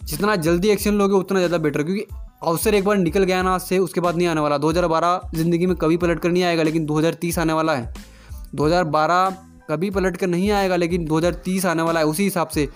जितना 0.00 0.34
जल्दी 0.38 0.68
एक्शन 0.68 0.94
लोगे, 0.94 1.14
उतना 1.14 1.38
ज़्यादा 1.38 1.58
बेटर 1.58 1.82
क्योंकि 1.82 2.04
अवसर 2.42 2.74
एक 2.74 2.84
बार 2.84 2.96
निकल 2.96 3.24
गया 3.24 3.42
ना 3.42 3.56
से 3.58 3.78
उसके 3.78 4.00
बाद 4.00 4.16
नहीं 4.16 4.26
आने 4.28 4.40
वाला। 4.40 4.56
2012 4.58 5.20
ज़िंदगी 5.34 5.66
में 5.66 5.74
कभी 5.76 5.96
पलट 5.96 6.20
कर 6.20 6.30
नहीं 6.30 6.42
आएगा 6.42 6.62
लेकिन 6.62 6.86
2030 6.86 7.38
आने 7.38 7.52
वाला 7.52 7.74
है। 7.74 7.92
2012 8.54 9.32
कभी 9.70 9.90
पलट 9.90 10.16
कर 10.16 10.26
नहीं 10.26 10.50
आएगा 10.50 10.76
लेकिन 10.76 11.06
2030 11.06 11.66
आने 11.66 11.82
वाला 11.82 12.00
है 12.00 12.06
उसी 12.06 12.24
हिसाब 12.24 12.48
से। 12.48 12.68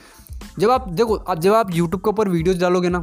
जब 0.59 0.71
आप 0.71 0.89
देखो 0.91 1.15
अब 1.15 1.41
जब 1.41 1.55
आप 1.55 1.75
यूट्यूब 1.75 2.03
के 2.03 2.11
ऊपर 2.11 2.29
वीडियोज़ 2.29 2.61
डालोगे 2.61 2.89
ना 2.89 3.01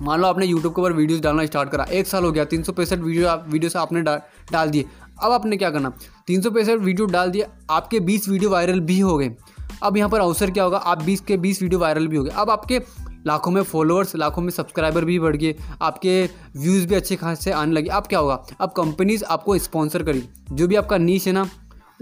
मान 0.00 0.20
लो 0.20 0.26
आपने 0.26 0.46
यूट्यूब 0.46 0.74
के 0.74 0.80
ऊपर 0.80 0.92
वीडियोज़ 0.92 1.22
डालना 1.22 1.44
स्टार्ट 1.46 1.70
करा 1.70 1.84
एक 1.90 2.06
साल 2.06 2.24
हो 2.24 2.32
गया 2.32 2.44
तीन 2.44 2.62
सौ 2.62 2.72
पैंसठ 2.72 2.98
वीडियो 2.98 3.28
आप 3.28 3.46
वीडियो 3.48 3.70
से 3.70 3.78
आपने 3.78 4.02
डा, 4.02 4.16
डाल 4.52 4.70
दिए। 4.70 4.84
अब 5.18 5.32
आपने 5.32 5.56
क्या 5.56 5.70
करना? 5.70 5.92
तीन 6.26 6.42
सौ 6.42 6.50
पैंसठ 6.50 6.78
वीडियो 6.80 7.06
डाल 7.08 7.30
दिए 7.30 7.46
आपके 7.70 8.00
बीस 8.00 8.28
वीडियो 8.28 8.50
वायरल 8.50 8.80
भी 8.80 8.98
हो 9.00 9.16
गए। 9.18 9.34
अब 9.82 9.96
यहाँ 9.96 10.10
पर 10.10 10.20
अवसर 10.20 10.50
क्या 10.50 10.64
होगा? 10.64 10.78
आप 10.78 11.02
बीस 11.02 11.20
के 11.20 11.36
बीस 11.36 11.62
वीडियो 11.62 11.80
वायरल 11.80 12.06
भी 12.08 12.16
हो 12.16 12.22
गए। 12.24 12.30
अब 12.32 12.50
आपके 12.50 12.78
लाखों 13.28 13.50
में 13.50 13.62
फॉलोअर्स 13.62 14.16
लाखों 14.16 14.42
में 14.42 14.50
सब्सक्राइबर 14.50 15.04
भी 15.04 15.18
बढ़ 15.18 15.36
गए। 15.36 15.54
आपके 15.82 16.22
व्यूज़ 16.56 16.86
भी 16.86 16.94
अच्छे 16.94 17.16
खासे 17.16 17.50
आने 17.52 17.72
लगे। 17.72 17.90
अब 17.90 18.06
क्या 18.06 18.18
होगा? 18.18 18.42
अब 18.60 18.72
कंपनीज़ 18.72 19.24
आपको 19.24 19.58
स्पॉन्सर 19.58 20.02
करी 20.02 20.22
जो 20.52 20.68
भी 20.68 20.76
आपका 20.76 20.98
नीच 20.98 21.26
है 21.26 21.32
ना 21.32 21.48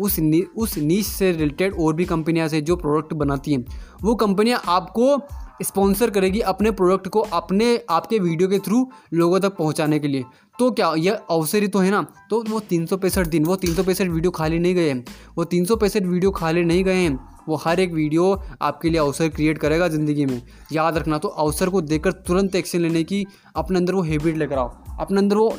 उस 0.00 0.19
नी, 0.19 0.40
उस 0.56 0.76
नीच 0.78 1.06
से 1.06 1.31
रिलेटेड 1.32 1.75
और 1.81 1.94
भी 1.94 2.05
कंपनियाँ 2.05 2.49
से 2.49 2.61
जो 2.61 2.76
प्रोडक्ट 2.76 3.12
बनाती 3.14 3.52
हैं। 3.52 3.64
वो 4.02 4.14
कंपनियाँ 4.14 4.61
आपको 4.69 5.17
स्पॉन्सर 5.62 6.11
करेगी 6.11 6.41
अपने 6.43 6.70
प्रोडक्ट 6.70 7.08
को 7.08 7.20
अपने 7.20 7.79
आपके 7.91 8.19
वीडियो 8.19 8.49
के 8.49 8.58
थ्रू 8.58 8.87
लोगों 9.14 9.41
तक 9.41 9.56
पहुँचाने 9.56 9.99
के 9.99 10.08
लिए। 10.08 10.25
तो 10.58 10.70
क्या 10.70 10.93
यह 10.97 11.20
अवसर 11.31 11.62
ही 11.62 11.69
तो 11.69 11.79
है 11.79 11.91
ना? 11.91 12.03
तो 12.31 12.43
वो 12.49 12.61
तीन 12.61 12.85
सौ 12.87 12.97
पैंसठ 12.97 13.26
दिन 13.26 13.44
वो 13.44 13.56
तीन 13.56 13.75
सौ 13.75 13.82
पैंसठ 13.82 14.08
वीडियो 14.08 14.31
खाली 14.31 14.58
नहीं 14.58 14.75
गए 14.75 14.88
हैं। 14.88 15.05
वो 15.37 15.44
तीन 15.44 15.64
सौ 15.64 15.76
पैंसठ 15.76 16.03
वीडियो 16.03 16.31
खाली 16.31 16.64
नहीं 16.64 16.85
गए 16.85 16.97
हैं। 16.97 17.19
वो 17.49 17.56
हर 17.56 17.81
एक 17.81 17.93
वीडियो 17.93 18.32
आपके 18.62 18.91
लिए 18.91 19.00
अवसर 19.00 19.29
क्रिएट 19.29 19.58
करेगा 19.58 19.88
ज़िंदगी 19.88 20.26
में। 20.26 20.41
याद 20.73 20.97
रखना 20.99 21.19
तो 21.19 21.29
अवसर 21.29 21.69
को 21.69 21.81
देखकर 21.82 22.12
तुरंत 22.26 22.55
एक्शन 22.55 22.81
लेने 22.81 23.02
की 23.05 23.25
अपने 23.56 23.79
अंदर 23.79 23.94
वो 23.94 24.02
हैबिट 24.02 24.37
लेकर 24.37 24.59
आओ। 24.59 24.70
अपने 25.00 25.19
अंदर 25.19 25.37
वो 25.37 25.56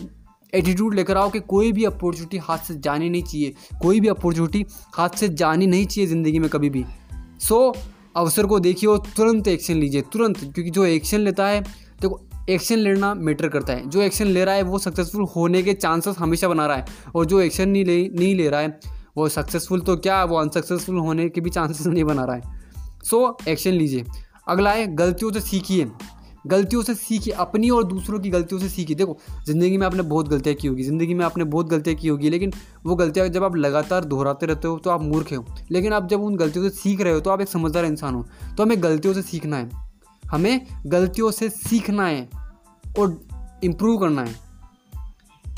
एटीट्यूड 0.53 0.93
लेकर 0.95 1.17
आओ 1.17 1.29
कि 1.29 1.39
कोई 1.47 1.71
भी 1.71 1.83
अपॉर्चुनिटी 1.85 2.37
हाथ 2.37 2.57
से 2.57 2.75
जानी 2.79 3.09
नहीं 3.09 3.23
चाहिए। 3.23 3.53
कोई 3.81 3.99
भी 3.99 4.07
अपॉर्चुनिटी 4.07 4.65
हाथ 4.95 5.17
से 5.17 5.29
जानी 5.35 5.67
नहीं 5.67 5.85
चाहिए 5.85 6.07
ज़िंदगी 6.09 6.39
में 6.39 6.49
कभी 6.49 6.69
भी। 6.69 6.85
सो 7.39 7.73
so, 7.73 7.79
अवसर 8.17 8.45
को 8.45 8.59
देखिए 8.59 8.89
और 8.89 9.03
तुरंत 9.17 9.47
एक्शन 9.47 9.73
लीजिए, 9.73 10.01
तुरंत, 10.01 10.39
क्योंकि 10.39 10.69
जो 10.69 10.85
एक्शन 10.85 11.19
लेता 11.19 11.47
है, 11.47 11.61
देखो 12.01 12.21
एक्शन 12.49 12.75
लेना 12.75 13.13
मैटर 13.13 13.47
करता 13.47 13.73
है। 13.73 13.89
जो 13.89 14.01
एक्शन 14.01 14.25
ले 14.25 14.45
रहा 14.45 14.55
है, 14.55 14.61
वो 14.61 14.79
सक्सेसफुल 14.79 15.23
होने 15.35 15.63
के 15.63 15.73
चांसेस 15.73 16.15
हमेशा 16.19 16.47
बना 16.47 16.67
रहा 16.67 16.77
है। 16.77 16.85
और 17.15 17.25
जो 17.25 17.41
एक्शन 17.41 17.69
नहीं 17.69 17.85
ले 17.85 18.09
नहीं 18.09 18.35
ले 18.35 18.49
रहा 18.49 18.59
है, 18.59 18.79
वो 19.17 19.29
सक्सेसफुल 19.29 19.79
तो 19.79 19.95
क्या, 19.95 20.23
वो 20.23 20.37
अनसक्सेसफुल 20.37 20.97
होने 20.97 21.29
के 21.29 21.41
भी 21.41 21.49
चांसेस 21.49 21.87
नहीं 21.87 22.03
बना 22.03 22.25
रहा 22.25 22.35
है। 22.35 22.41
सो 23.03 23.37
एक्शन 23.47 23.71
लीजिए। 23.71 24.05
अगला 24.47 24.71
है, 24.71 24.95
गलतियों 24.95 25.31
से 25.31 25.41
सीखिए। 25.41 25.91
गलतियों 26.47 26.81
से 26.83 26.93
सीखिए 26.95 27.33
अपनी 27.35 27.69
और 27.69 27.83
दूसरों 27.83 28.19
की 28.19 28.29
गलतियों 28.29 28.59
से 28.61 28.69
सीखिए 28.69 28.95
देखो 28.95 29.17
ज़िंदगी 29.47 29.77
में 29.77 29.85
आपने 29.87 30.01
बहुत 30.03 30.27
गलतियाँ 30.27 30.55
की 30.55 30.67
होगी 30.67 30.83
ज़िंदगी 30.83 31.13
में 31.13 31.25
आपने 31.25 31.43
बहुत 31.45 31.69
गलतियाँ 31.69 31.97
की 31.97 32.07
होगी 32.07 32.29
लेकिन 32.29 32.53
वो 32.85 32.95
गलतियाँ 32.95 33.27
जब 33.27 33.43
आप 33.43 33.55
लगातार 33.55 34.05
दोहराते 34.05 34.45
रहते 34.45 34.67
हो 34.67 34.77
तो 34.77 34.89
आप 34.89 35.01
मूर्ख 35.01 35.33
हो। 35.33 35.45
लेकिन 35.71 35.93
आप 35.93 36.07
जब 36.07 36.23
उन 36.23 36.35
गलतियों 36.35 36.69
से 36.69 36.75
सीख 36.77 37.01
रहे 37.01 37.13
हो 37.13 37.19
तो 37.19 37.29
आप 37.29 37.41
एक 37.41 37.47
समझदार 37.47 37.85
इंसान 37.85 38.15
हो। 38.15 38.25
तो 38.57 38.63
हमें 38.63 38.83
गलतियों 38.83 39.13
से 39.13 39.21
सीखना 39.21 39.57
है। 39.57 39.69
हमें 40.23 40.67
गलतियों 40.85 41.31
से 41.31 41.49
सीखना 41.49 42.07
है 42.07 42.29
और 42.99 43.19
इम्प्रूव 43.63 43.97
करना 43.97 44.23
है। 44.23 44.35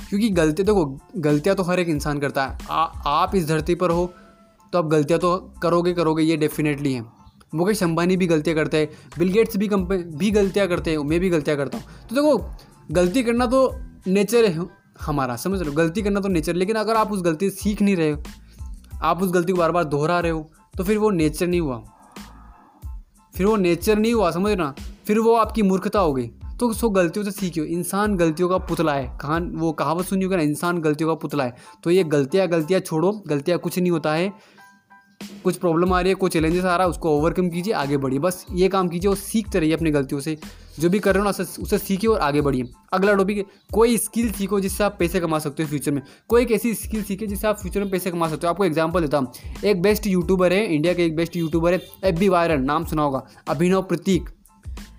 क्योंकि 0.09 0.29
गलती 0.31 0.63
देखो 0.63 0.85
गलतियाँ 1.17 1.55
तो 1.55 1.63
हर 1.63 1.79
एक 1.79 1.89
इंसान 1.89 2.19
करता 2.19 2.45
है। 2.45 2.57
आ, 2.69 2.83
आप 3.05 3.35
इस 3.35 3.47
धरती 3.47 3.75
पर 3.75 3.91
हो 3.91 4.05
तो 4.73 4.77
आप 4.77 4.85
गलतियाँ 4.85 5.19
तो 5.19 5.37
करोगे 5.61 5.93
करोगे 5.93 6.23
ये 6.23 6.37
डेफिनेटली 6.37 6.93
है। 6.93 7.03
मुकेश 7.53 7.83
अंबानी 7.83 8.17
भी 8.17 8.27
गलतियाँ 8.27 8.55
करते 8.57 8.77
हैं, 8.77 8.89
बिल 9.19 9.31
गेट्स 9.31 9.57
भी 9.57 9.67
कंपनी 9.67 10.17
भी 10.17 10.31
गलतियाँ 10.31 10.67
करते 10.67 10.91
हैं, 10.91 10.97
मैं 10.97 11.19
भी 11.19 11.29
गलतियाँ 11.29 11.57
करता 11.57 11.77
हूँ। 11.77 11.85
तो 12.09 12.15
देखो, 12.15 12.37
गलती 12.91 13.23
करना 13.23 13.45
तो 13.45 13.75
नेचर 14.07 14.45
है, 14.45 14.65
हमारा, 15.01 15.35
समझ 15.35 15.67
हो? 15.67 15.71
गलती 15.71 16.01
करना 16.01 16.19
तो 16.19 16.27
नेचर, 16.27 16.53
लेकिन 16.53 16.75
अगर 16.75 16.95
आप 16.95 17.11
उस 17.11 17.21
गलती 17.21 17.49
से 17.49 17.55
सीख 17.55 17.81
नहीं 17.81 17.95
रहे 17.95 18.11
हो, 18.11 18.23
आप 19.01 19.23
उस 19.23 19.31
गलती 19.31 19.51
को 19.51 19.57
बार 19.57 19.71
बार 19.71 19.83
दोहरा 19.83 20.19
रहे 20.19 20.31
हो 20.31 20.49
तो 20.77 20.83
फिर 20.83 20.97
वो 20.97 21.09
नेचर 21.09 21.47
नहीं 21.47 21.61
हुआ। 21.61 21.83
फिर 23.33 23.45
वो 23.45 23.55
नेचर 23.55 23.97
नहीं 23.97 24.13
हुआ, 24.13 24.31
समझ 24.31 24.57
ना? 24.57 24.73
फिर 25.05 25.19
वो 25.19 25.33
आपकी 25.35 25.61
मूर्खता 25.61 25.99
हो 25.99 26.13
गई। 26.13 26.27
तो 26.59 26.71
सो 26.73 26.89
गलतियों 26.89 27.23
से 27.25 27.31
सीखियो। 27.31 27.65
इंसान 27.65 28.15
गलतियों 28.15 28.49
का 28.49 28.57
पुतला 28.57 28.93
है। 28.93 29.05
कहाँ 29.21 29.39
वो 29.53 29.71
कहावत 29.71 30.05
सुनी 30.05 30.25
होगा 30.25 30.37
ना, 30.37 30.43
इंसान 30.43 30.79
गलतियों 30.79 31.09
का 31.09 31.13
पुतला 31.13 31.43
है। 31.43 31.55
तो 31.83 31.91
ये 31.91 32.03
गलतियाँ 32.03 32.47
गलतियाँ 32.47 32.81
छोड़ो, 32.81 33.11
गलतियाँ 33.27 33.59
कुछ 33.59 33.79
नहीं 33.79 33.91
होता 33.91 34.13
है। 34.13 34.33
कुछ 35.43 35.57
प्रॉब्लम 35.57 35.93
आ 35.93 35.99
रही 36.01 36.09
है 36.09 36.15
कोई 36.15 36.29
चैलेंजेस 36.29 36.65
आ 36.65 36.75
रहा 36.75 36.83
है, 36.83 36.89
उसको 36.89 37.09
ओवरकम 37.09 37.49
कीजिए, 37.49 37.73
आगे 37.73 37.97
बढ़िए। 37.97 38.19
बस 38.19 38.45
ये 38.53 38.67
काम 38.69 38.87
कीजिए 38.87 39.09
और 39.09 39.15
सीखते 39.17 39.59
रहिए 39.59 39.73
अपनी 39.73 39.91
गलतियों 39.91 40.21
से। 40.21 40.37
जो 40.79 40.89
भी 40.89 40.99
कर 40.99 41.15
रहे 41.15 41.19
हो 41.19 41.25
ना, 41.25 41.43
उसे 41.63 41.77
सीखिए 41.77 42.09
और 42.09 42.19
आगे 42.19 42.41
बढ़िए। 42.41 42.63
अगला 42.93 43.13
टॉपिक 43.13 43.37
है, 43.37 43.43
कोई 43.73 43.97
स्किल 43.97 44.31
सीखो 44.31 44.59
जिससे 44.59 44.83
आप 44.83 44.95
पैसे 44.99 45.19
कमा 45.19 45.39
सकते 45.39 45.63
हो 45.63 45.69
फ्यूचर 45.69 45.91
में। 45.91 46.01
कोई 46.29 46.41
एक 46.41 46.51
ऐसी 46.51 46.73
स्किल 46.75 47.03
सीखे 47.03 47.27
जिससे 47.27 47.47
आप 47.47 47.59
फ्यूचर 47.59 47.79
में 47.79 47.91
पैसे 47.91 48.11
कमा 48.11 48.27
सकते 48.27 48.47
हो। 48.47 48.53
आपको 48.53 48.65
एग्ज़ाम्पल 48.65 49.01
देता 49.01 49.17
हूँ। 49.17 49.31
एक 49.65 49.81
बेस्ट 49.81 50.07
यूट्यूबर 50.07 50.53
है 50.53 50.65
इंडिया 50.65 50.93
के 50.93 51.05
एक 51.05 51.15
बेस्ट 51.15 51.35
यूट्यूबर 51.35 51.73
है 51.73 51.81
एफ़ 52.03 52.19
बी 52.19 52.29
वायरन 52.29 52.63
नाम 52.63 52.85
सुना 52.85 53.03
होगा, 53.03 53.25
अभिनव 53.47 53.81
प्रतीक। 53.83 54.29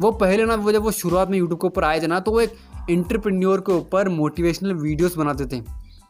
वो 0.01 0.11
पहले 0.13 0.45
ना, 0.45 0.55
वो 0.55 0.73
जब 0.73 0.83
वो 0.83 0.91
शुरुआत 0.93 1.31
में 1.31 1.39
यूट्यूब 1.39 1.61
के 1.61 1.67
ऊपर 1.67 1.85
आए 1.85 2.01
थे 2.01 2.07
ना 2.07 2.21
तो 2.21 2.33
वो 2.33 2.41
एक 2.41 2.53
इंटरप्रेन्योर 2.91 3.61
के 3.61 3.73
ऊपर 3.73 4.09
मोटिवेशनल 4.09 4.73
वीडियोस 4.75 5.17
बनाते 5.17 5.47
थे। 5.47 5.63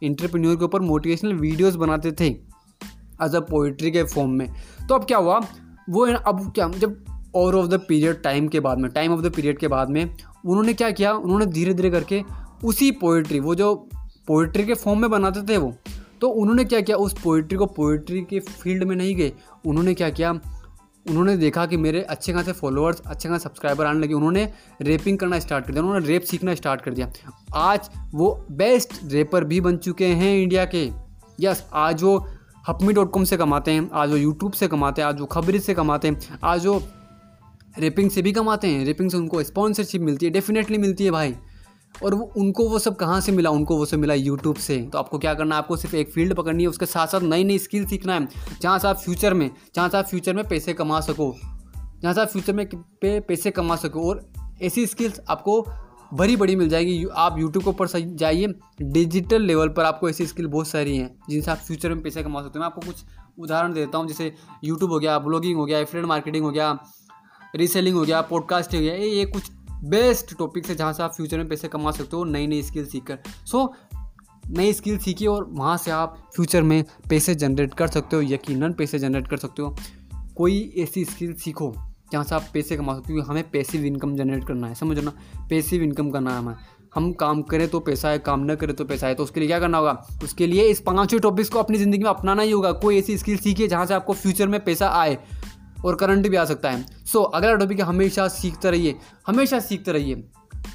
इंटरप्रेन्योर 0.03 0.57
के 0.57 0.65
ऊपर 0.65 0.81
मोटिवेशनल 0.83 1.33
वीडियोस 1.35 1.75
बनाते 1.77 2.13
थे। 2.13 2.31
एज 3.23 3.35
अ 3.35 3.41
पोइट्री 3.41 3.91
के 3.91 4.03
फॉर्म 4.03 4.31
में। 4.31 4.49
तो 4.89 4.95
अब 4.95 5.05
क्या 5.05 5.19
हुआ? 5.19 5.41
वो 5.91 6.07
अब 6.07 6.53
क्या, 6.55 6.69
जब 6.69 7.05
over 7.35 7.55
of 7.55 7.67
the 7.67 7.81
period 7.89 8.23
time 8.23 8.49
के 8.49 8.61
बाद 8.61 8.79
में 8.79 8.91
टाइम 8.91 9.13
ऑफ़ 9.13 9.21
द 9.21 9.31
पीरियड 9.31 9.59
के 9.59 9.69
बाद 9.69 9.91
में 9.91 10.17
उन्होंने 10.47 10.73
क्या 10.73 10.91
किया? 10.91 11.13
उन्होंने 11.13 11.47
धीरे 11.47 11.75
धीरे 11.75 11.91
करके 11.91 12.23
उसी 12.65 12.91
पोइट्री 12.91 13.41
वो 13.41 13.55
जो 13.55 13.89
पोइट्री 14.27 14.65
के 14.65 14.75
फॉर्म 14.75 15.01
में 15.01 15.11
बनाते 15.11 15.43
थे 15.43 15.57
वो 15.57 15.75
तो 16.21 16.29
उन्होंने 16.29 16.65
क्या 16.65 16.81
किया? 16.81 16.97
उस 16.97 17.21
पोइट्री 17.23 17.59
को 17.59 17.67
पोइट्री 17.67 18.21
के 18.21 18.41
फ़ील्ड 18.41 18.85
में 18.85 18.97
नहीं 18.97 19.15
गए। 19.17 19.33
उन्होंने 19.67 19.95
क्या 19.95 20.11
किया? 20.11 20.31
उन्होंने 21.11 21.37
देखा 21.37 21.67
कि 21.67 21.77
मेरे 21.77 22.03
अच्छे 22.03 22.33
खासे 22.33 22.53
फॉलोअर्स 22.53 23.01
अच्छे 23.07 23.29
खासे 23.29 23.45
सब्सक्राइबर 23.45 23.87
आने 23.87 24.01
लगे। 24.01 24.15
उन्होंने 24.15 24.53
रेपिंग 24.83 25.19
करना 25.19 25.39
स्टार्ट 25.39 25.67
कर 25.67 25.73
दिया। 25.73 25.85
उन्होंने 25.85 26.07
रेप 26.07 26.23
सीखना 26.23 26.55
स्टार्ट 26.55 26.81
कर 26.81 26.95
दिया। 26.95 27.13
आज 27.55 27.91
वो 28.15 28.47
बेस्ट 28.51 28.93
रेपर 29.05 29.45
भी 29.45 29.61
बन 29.61 29.77
चुके 29.77 30.07
हैं 30.07 30.37
इंडिया 30.37 30.65
के। 30.65 30.91
यस 31.41 31.67
आज 31.73 32.03
वो 32.03 32.29
हपमी 32.71 32.93
डॉट 32.93 33.11
कॉम 33.11 33.25
से 33.25 33.37
कमाते 33.37 33.71
हैं, 33.71 33.91
आज 33.93 34.11
वो 34.11 34.17
यूट्यूब 34.17 34.53
से 34.53 34.69
कमाते 34.69 35.03
हैं, 35.03 35.09
आज 35.09 35.21
वो 35.21 35.27
खबरें 35.27 35.61
से 35.61 35.75
कमाते 35.75 36.09
हैं, 36.09 36.39
आज 36.45 36.67
वो 36.67 36.83
रेपिंग 37.79 38.11
से 38.11 38.23
भी 38.23 38.33
कमाते 38.33 38.69
हैं, 38.69 38.85
रेपिंग 38.85 39.11
से 39.11 39.17
उनको 39.17 39.43
स्पॉन्सरशिप 39.43 40.03
मिलती 40.03 40.27
है, 40.27 40.33
डेफिनेटली 40.33 40.79
मिलती 40.79 41.05
है 41.05 41.11
भाई। 41.11 41.35
और 42.05 42.15
वो 42.15 42.33
उनको 42.37 42.69
वो 42.69 42.79
सब 42.79 42.97
कहाँ 42.97 43.21
से 43.21 43.33
मिला? 43.33 43.51
उनको 43.51 43.77
वो 43.77 43.87
सब 43.87 43.99
मिला 43.99 44.15
यूट्यूब 44.15 44.57
से। 44.57 44.79
तो 44.93 44.99
आपको 44.99 45.19
क्या 45.19 45.35
करना 45.35 45.55
है? 45.55 45.59
आपको 45.59 45.77
सिर्फ़ 45.77 45.97
एक 45.97 46.13
फ़ील्ड 46.13 46.35
पकड़नी 46.35 46.63
है, 46.63 46.69
उसके 46.69 46.87
साथ 46.87 47.07
साथ 47.07 47.21
नई 47.21 47.45
नई 47.45 47.59
स्किल 47.59 47.87
सीखना 47.87 48.15
है, 48.15 48.29
जहाँ 48.63 48.79
से 48.79 48.89
आप 48.89 48.97
फ्यूचर 48.97 49.35
में, 49.35 49.51
जहाँ 49.75 49.89
से 49.89 49.99
आप 49.99 50.05
फ्यूचर 50.05 50.35
में 50.35 50.49
पैसे 50.49 50.73
कमा 50.73 51.01
सको, 51.01 51.35
जहाँ 52.03 52.15
से 52.15 52.21
आप 52.21 52.29
फ्यूचर 52.29 52.53
में 52.53 52.67
पे, 52.69 53.21
पैसे 53.21 53.51
कमा 53.51 53.77
सको। 53.77 54.09
और 54.09 54.29
ऐसी 54.63 54.87
स्किल्स 54.87 55.21
आपको 55.29 55.67
बड़ी 56.13 56.37
बड़ी 56.37 56.57
मिल 56.57 56.69
जाएगी। 56.69 57.05
आप 57.15 57.39
यूट्यूब 57.39 57.65
के 57.65 57.71
ऊपर 57.71 57.89
जाइए। 58.17 58.47
डिजिटल 58.83 59.43
लेवल 59.43 59.69
पर 59.69 59.85
आपको 59.85 60.09
ऐसी 60.11 60.27
स्किल 60.27 60.47
बहुत 60.47 60.69
सारी 60.69 60.97
हैं, 60.97 61.11
जिनसे 61.31 61.51
आप 61.51 61.59
फ्यूचर 61.59 61.95
में 61.95 62.03
पैसे 62.03 62.23
कमा 62.23 62.43
सकते 62.43 62.59
हो। 62.59 62.61
मैं 62.61 62.67
आपको 62.67 62.81
कुछ 62.81 63.05
उदाहरण 63.39 63.73
देता 63.73 63.99
हूँ, 63.99 64.07
जैसे 64.09 64.33
यूट्यूब 64.65 64.91
हो 64.93 64.99
गया 64.99 65.19
ब्लॉगिंग 65.19 65.59
हो 65.59 65.65
गया 65.65 65.79
एफलेट 65.79 66.05
मार्केटिंग 66.05 66.45
हो 66.45 66.51
गया 66.51 66.79
रीसेलिंग 67.57 67.97
हो 67.97 68.03
गया 68.03 68.21
पॉडकास्ट 68.23 68.75
हो 68.75 68.81
गया, 68.81 68.95
ये 68.95 69.09
ये 69.09 69.25
कुछ 69.25 69.51
बेस्ट 69.85 70.37
टॉपिक 70.39 70.67
है 70.67 70.75
जहाँ 70.77 70.93
से 70.93 71.03
आप 71.03 71.13
फ्यूचर 71.13 71.39
में 71.39 71.49
पैसे 71.49 71.69
कमा 71.69 71.91
सकते 71.91 72.17
हो 72.17 72.25
नई 72.25 72.47
नई 72.47 72.63
स्किल 72.63 72.87
सीख 72.87 73.05
कर 73.05 73.19
सो 73.47 73.73
नई 74.49 74.73
स्किल 74.73 74.99
सीखिए 74.99 75.29
और 75.29 75.45
वहाँ 75.51 75.77
से 75.77 75.91
आप 75.91 76.17
फ्यूचर 76.35 76.63
में 76.63 76.85
पैसे 77.11 77.35
जनरेट 77.35 77.75
कर 77.75 77.89
सकते 77.89 78.17
हो, 78.17 78.23
यकीनन 78.23 78.73
पैसे 78.73 78.99
जनरेट 78.99 79.29
कर 79.29 79.37
सकते 79.37 79.63
हो। 79.63 79.77
कोई 80.37 80.61
ऐसी 80.79 81.05
स्किल 81.05 81.33
सीखो 81.35 81.75
जहाँ 82.13 82.25
से 82.25 82.35
आप 82.35 82.47
पैसे 82.55 82.77
कमा 82.77 82.95
सकते 82.95 83.13
हो 83.13 83.15
क्योंकि 83.15 83.31
हमें 83.31 83.51
पैसिव 83.51 83.85
इनकम 83.85 84.15
जनरेट 84.17 84.47
करना 84.47 84.67
है 84.67 84.75
समझना 84.75 85.13
पैसिव 85.51 85.83
इनकम 85.83 86.11
करना 86.11 86.33
है। 86.33 86.39
हमें 86.39 86.55
हम 86.95 87.13
काम 87.13 87.43
करें 87.43 87.67
तो 87.69 87.81
पैसा 87.81 88.09
है 88.09 88.19
काम 88.21 88.45
न 88.45 88.55
करें 88.55 88.75
तो 88.77 88.85
पैसा 88.85 89.07
है 89.07 89.15
तो 89.15 89.23
उसके 89.23 89.41
लिए 89.41 89.49
क्या 89.49 89.59
करना 89.61 89.79
होगा? 89.79 89.93
उसके 90.25 90.47
लिए 90.47 90.63
इस 90.63 90.81
पाँचों 90.81 91.19
टॉपिक्स 91.19 91.51
को 91.51 91.59
अपनी 91.59 91.79
ज़िंदगी 91.79 92.03
में 92.05 92.11
अपनाना 92.11 92.43
ही 92.43 92.51
होगा। 92.51 92.73
कोई 92.75 92.99
ऐसी 92.99 93.17
स्किल 93.19 93.37
सीखिए 93.39 93.69
जहाँ 93.69 93.87
से 93.87 93.95
आपको 93.95 94.13
फ्यूचर 94.15 94.49
में 94.49 94.59
पैसा 94.65 94.89
आए 94.93 95.19
और 95.85 95.95
करंट 95.97 96.29
भी 96.29 96.37
आ 96.37 96.45
सकता 96.45 96.71
है। 96.71 96.83
सो 96.83 97.19
so, 97.19 97.31
अगला 97.35 97.55
टॉपिक 97.55 97.79
है 97.81 97.85
हमेशा 97.87 98.27
सीखते 98.31 98.71
रहिए। 98.71 98.97
हमेशा 99.27 99.61
सीखते 99.61 99.93
रहिए। 99.93 100.25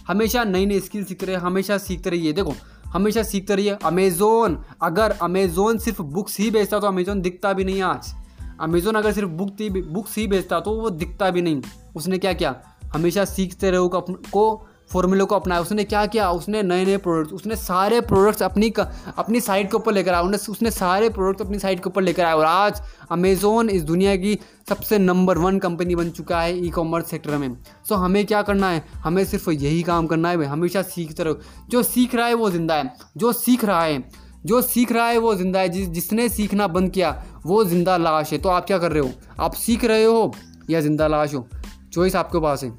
हमेशा 0.07 0.43
नई 0.43 0.65
नई 0.65 0.79
स्किल 0.79 1.03
सीखते 1.03 1.25
रहिए 1.25 1.39
हमेशा 1.39 1.77
सीखते 1.77 2.09
रहिए। 2.09 2.33
देखो 2.33 2.53
हमेशा 2.87 3.23
सीखते 3.23 3.55
रहिए। 3.55 3.77
अमेज़ोन 3.85 4.57
अगर 4.81 5.11
अमेज़ोन 5.21 5.77
सिर्फ़ 5.77 6.01
बुक्स 6.03 6.39
ही 6.39 6.49
बेचता 6.51 6.79
तो 6.79 6.87
अमेज़ोन 6.87 7.21
दिखता 7.21 7.53
भी 7.53 7.63
नहीं 7.63 7.81
आज। 7.83 8.13
अमेज़ोन 8.61 8.95
अगर 8.95 9.11
सिर्फ़ 9.11 9.29
बुक 9.31 9.49
थी 9.59 9.69
बुक्स 9.81 10.17
ही 10.17 10.27
बेचता 10.27 10.59
तो 10.59 10.71
वो 10.71 10.89
दिखता 10.91 11.29
भी 11.29 11.41
नहीं। 11.41 11.61
उसने 11.95 12.17
क्या 12.17 12.33
किया? 12.33 12.55
हमेशा 12.93 13.25
सीखते 13.25 13.71
रहो 13.71 13.89
को 14.31 14.67
फॉर्मूले 14.91 15.23
को 15.23 15.35
अपनाया। 15.35 15.61
उसने 15.61 15.83
क्या 15.83 16.05
किया? 16.05 16.29
उसने 16.31 16.61
नए 16.63 16.83
नए 16.85 16.97
प्रोडक्ट्स 16.97 17.33
उसने 17.33 17.55
सारे 17.55 17.99
प्रोडक्ट्स 18.01 18.43
अपनी 18.43 18.69
अपनी 19.17 19.39
साइट 19.41 19.69
के 19.71 19.77
ऊपर 19.77 19.93
लेकर 19.93 20.13
आया। 20.13 20.21
उसने 20.21 20.37
उसने 20.51 20.71
सारे 20.71 21.09
प्रोडक्ट्स 21.09 21.45
अपनी 21.45 21.59
साइट 21.59 21.79
के 21.79 21.89
ऊपर 21.89 22.01
लेकर 22.01 22.23
आया। 22.23 22.35
और 22.35 22.45
आज 22.45 22.81
अमेज़ोन 23.11 23.69
इस 23.69 23.83
दुनिया 23.83 24.15
की 24.15 24.37
सबसे 24.69 24.97
नंबर 24.99 25.37
वन 25.37 25.57
कंपनी 25.59 25.95
बन 25.95 26.09
चुका 26.09 26.41
है 26.41 26.57
ई 26.57 26.69
कॉमर्स 26.69 27.09
सेक्टर 27.09 27.37
में। 27.37 27.57
सो 27.89 27.95
हमें 27.95 28.25
क्या 28.25 28.41
करना 28.41 28.69
है? 28.69 28.83
हमें 28.95 29.23
सिर्फ़ 29.25 29.49
यही 29.51 29.81
काम 29.83 30.07
करना 30.07 30.29
है 30.29 30.45
हमेशा 30.45 30.81
सीखते 30.83 31.23
रहो। 31.23 31.39
जो 31.69 31.83
सीख 31.83 32.15
रहा 32.15 32.27
है 32.27 32.33
वो 32.33 32.49
ज़िंदा 32.51 32.75
है। 32.75 32.93
जो 33.17 33.33
सीख 33.33 33.65
रहा 33.65 33.83
है 33.83 34.03
जो 34.45 34.61
सीख 34.61 34.91
रहा 34.91 35.07
है 35.07 35.17
वो 35.17 35.35
ज़िंदा 35.35 35.59
है। 35.59 35.69
जिस 35.69 35.87
जिसने 35.89 36.27
सीखना 36.29 36.67
बंद 36.69 36.91
किया 36.91 37.23
वो 37.45 37.63
ज़िंदा 37.65 37.97
लाश 37.97 38.31
है। 38.33 38.37
तो 38.37 38.49
आप 38.49 38.65
क्या 38.65 38.77
कर 38.77 38.91
रहे 38.91 39.01
हो? 39.01 39.11
आप 39.39 39.53
सीख 39.55 39.85
रहे 39.85 40.03
हो 40.03 40.33
या 40.69 40.81
ज़िंदा 40.81 41.07
लाश 41.07 41.33
हो? 41.35 41.47
चॉइस 41.93 42.15
आपके 42.15 42.39
पास 42.39 42.63
है। 42.63 42.73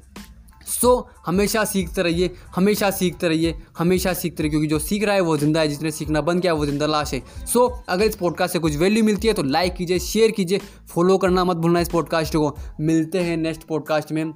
सो 0.69 0.87
so, 0.89 1.23
हमेशा 1.25 1.63
सीखते 1.65 2.01
रहिए 2.01 2.29
हमेशा 2.55 2.89
सीखते 2.91 3.27
रहिए 3.27 3.53
हमेशा 3.77 4.13
सीखते 4.13 4.43
रहिए 4.43 4.49
क्योंकि 4.49 4.67
जो 4.67 4.79
सीख 4.79 5.03
रहा 5.03 5.15
है 5.15 5.21
वो 5.21 5.37
ज़िंदा 5.37 5.59
है। 5.59 5.67
जिसने 5.67 5.91
सीखना 5.91 6.21
बंद 6.21 6.41
किया 6.41 6.53
वो 6.53 6.65
ज़िंदा 6.65 6.85
लाश 6.85 7.13
है। 7.13 7.19
सो 7.45 7.59
so, 7.59 7.83
अगर 7.89 8.05
इस 8.05 8.15
पॉडकास्ट 8.15 8.53
से 8.53 8.59
कुछ 8.59 8.75
वैल्यू 8.77 9.03
मिलती 9.03 9.27
है 9.27 9.33
तो 9.33 9.43
लाइक 9.43 9.73
कीजिए 9.73 9.99
शेयर 9.99 10.31
कीजिए 10.31 10.59
फॉलो 10.89 11.17
करना 11.17 11.43
मत 11.45 11.57
भूलना 11.57 11.79
इस 11.79 11.89
पॉडकास्ट 11.89 12.35
को। 12.35 12.55
मिलते 12.81 13.19
हैं 13.19 13.37
नेक्स्ट 13.37 13.63
पॉडकास्ट 13.63 14.11
में। 14.11 14.33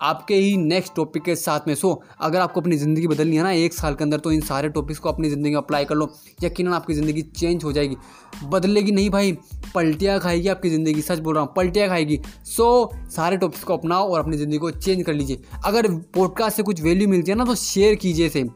आपके 0.00 0.34
ही 0.34 0.56
नेक्स्ट 0.56 0.94
टॉपिक 0.96 1.22
के 1.22 1.34
साथ 1.36 1.68
में। 1.68 1.74
सो 1.74 1.90
अगर 2.20 2.40
आपको 2.40 2.60
अपनी 2.60 2.76
ज़िंदगी 2.76 3.06
बदलनी 3.06 3.36
है 3.36 3.42
ना, 3.42 3.52
एक 3.52 3.74
साल 3.74 3.94
के 3.94 4.04
अंदर 4.04 4.18
तो 4.18 4.32
इन 4.32 4.40
सारे 4.42 4.68
टॉपिक्स 4.68 5.00
को 5.00 5.08
अपनी 5.08 5.28
ज़िंदगी 5.28 5.50
में 5.50 5.56
अप्लाई 5.56 5.84
कर 5.84 5.94
लो। 5.94 6.10
यकीन 6.42 6.68
आपकी 6.70 6.94
ज़िंदगी 6.94 7.22
चेंज 7.22 7.64
हो 7.64 7.72
जाएगी। 7.72 7.96
बदलेगी 8.44 8.92
नहीं 8.92 9.10
भाई, 9.10 9.32
पलटियाँ 9.74 10.18
खाएगी 10.20 10.48
आपकी 10.48 10.70
ज़िंदगी, 10.70 11.02
सच 11.02 11.18
बोल 11.18 11.34
रहा 11.34 11.44
हूँ, 11.44 11.52
पलटियाँ 11.56 11.88
खाएगी। 11.88 12.20
सो 12.46 12.92
सारे 13.10 13.36
टॉपिक्स 13.36 13.64
को 13.64 13.76
अपनाओ 13.76 14.08
और 14.08 14.20
अपनी 14.20 14.36
ज़िंदगी 14.36 14.58
को 14.58 14.70
चेंज 14.70 15.02
कर 15.02 15.14
लीजिए। 15.14 15.42
अगर 15.64 15.90
पॉडकास्ट 16.14 16.56
से 16.56 16.62
कुछ 16.62 16.82
वैल्यू 16.82 17.08
मिलती 17.08 17.30
है 17.30 17.36
ना 17.38 17.44
तो 17.44 17.54
शेयर 17.56 17.94
कीजिए 17.96 18.26
इसे। 18.26 18.48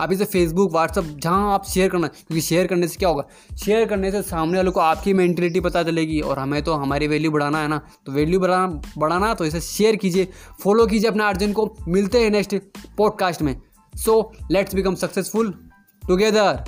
आप 0.00 0.12
इसे 0.12 0.24
फेसबुक 0.24 0.70
व्हाट्सअप 0.72 1.04
जहाँ 1.04 1.52
आप 1.54 1.64
शेयर 1.64 1.88
करना, 1.88 2.06
क्योंकि 2.06 2.40
शेयर 2.40 2.66
करने 2.66 2.88
से 2.88 2.96
क्या 2.96 3.08
होगा? 3.08 3.24
शेयर 3.56 3.86
करने 3.88 4.10
से 4.12 4.22
सामने 4.22 4.56
वालों 4.56 4.72
को 4.72 4.80
आपकी 4.80 5.14
मैंटेलिटी 5.14 5.60
पता 5.60 5.82
चलेगी 5.82 6.20
और 6.20 6.38
हमें 6.38 6.62
तो 6.62 6.74
हमारी 6.74 7.06
वैल्यू 7.08 7.30
बढ़ाना 7.30 7.62
है 7.62 7.68
ना। 7.68 7.80
तो 8.06 8.12
वैल्यू 8.12 8.40
बढ़ाना 8.40 8.80
बढ़ाना 8.98 9.32
तो 9.34 9.44
इसे 9.44 9.60
शेयर 9.60 9.96
कीजिए 9.96 10.28
फॉलो 10.62 10.86
कीजिए 10.86 11.10
अपने 11.10 11.24
अर्जन 11.24 11.52
को। 11.52 11.70
मिलते 11.88 12.20
हैं 12.20 12.30
नेक्स्ट 12.30 12.56
पॉडकास्ट 12.96 13.42
में। 13.42 13.60
So 13.94 14.32
let's 14.50 14.74
become 14.74 14.94
successful 14.94 15.54
together 16.02 16.64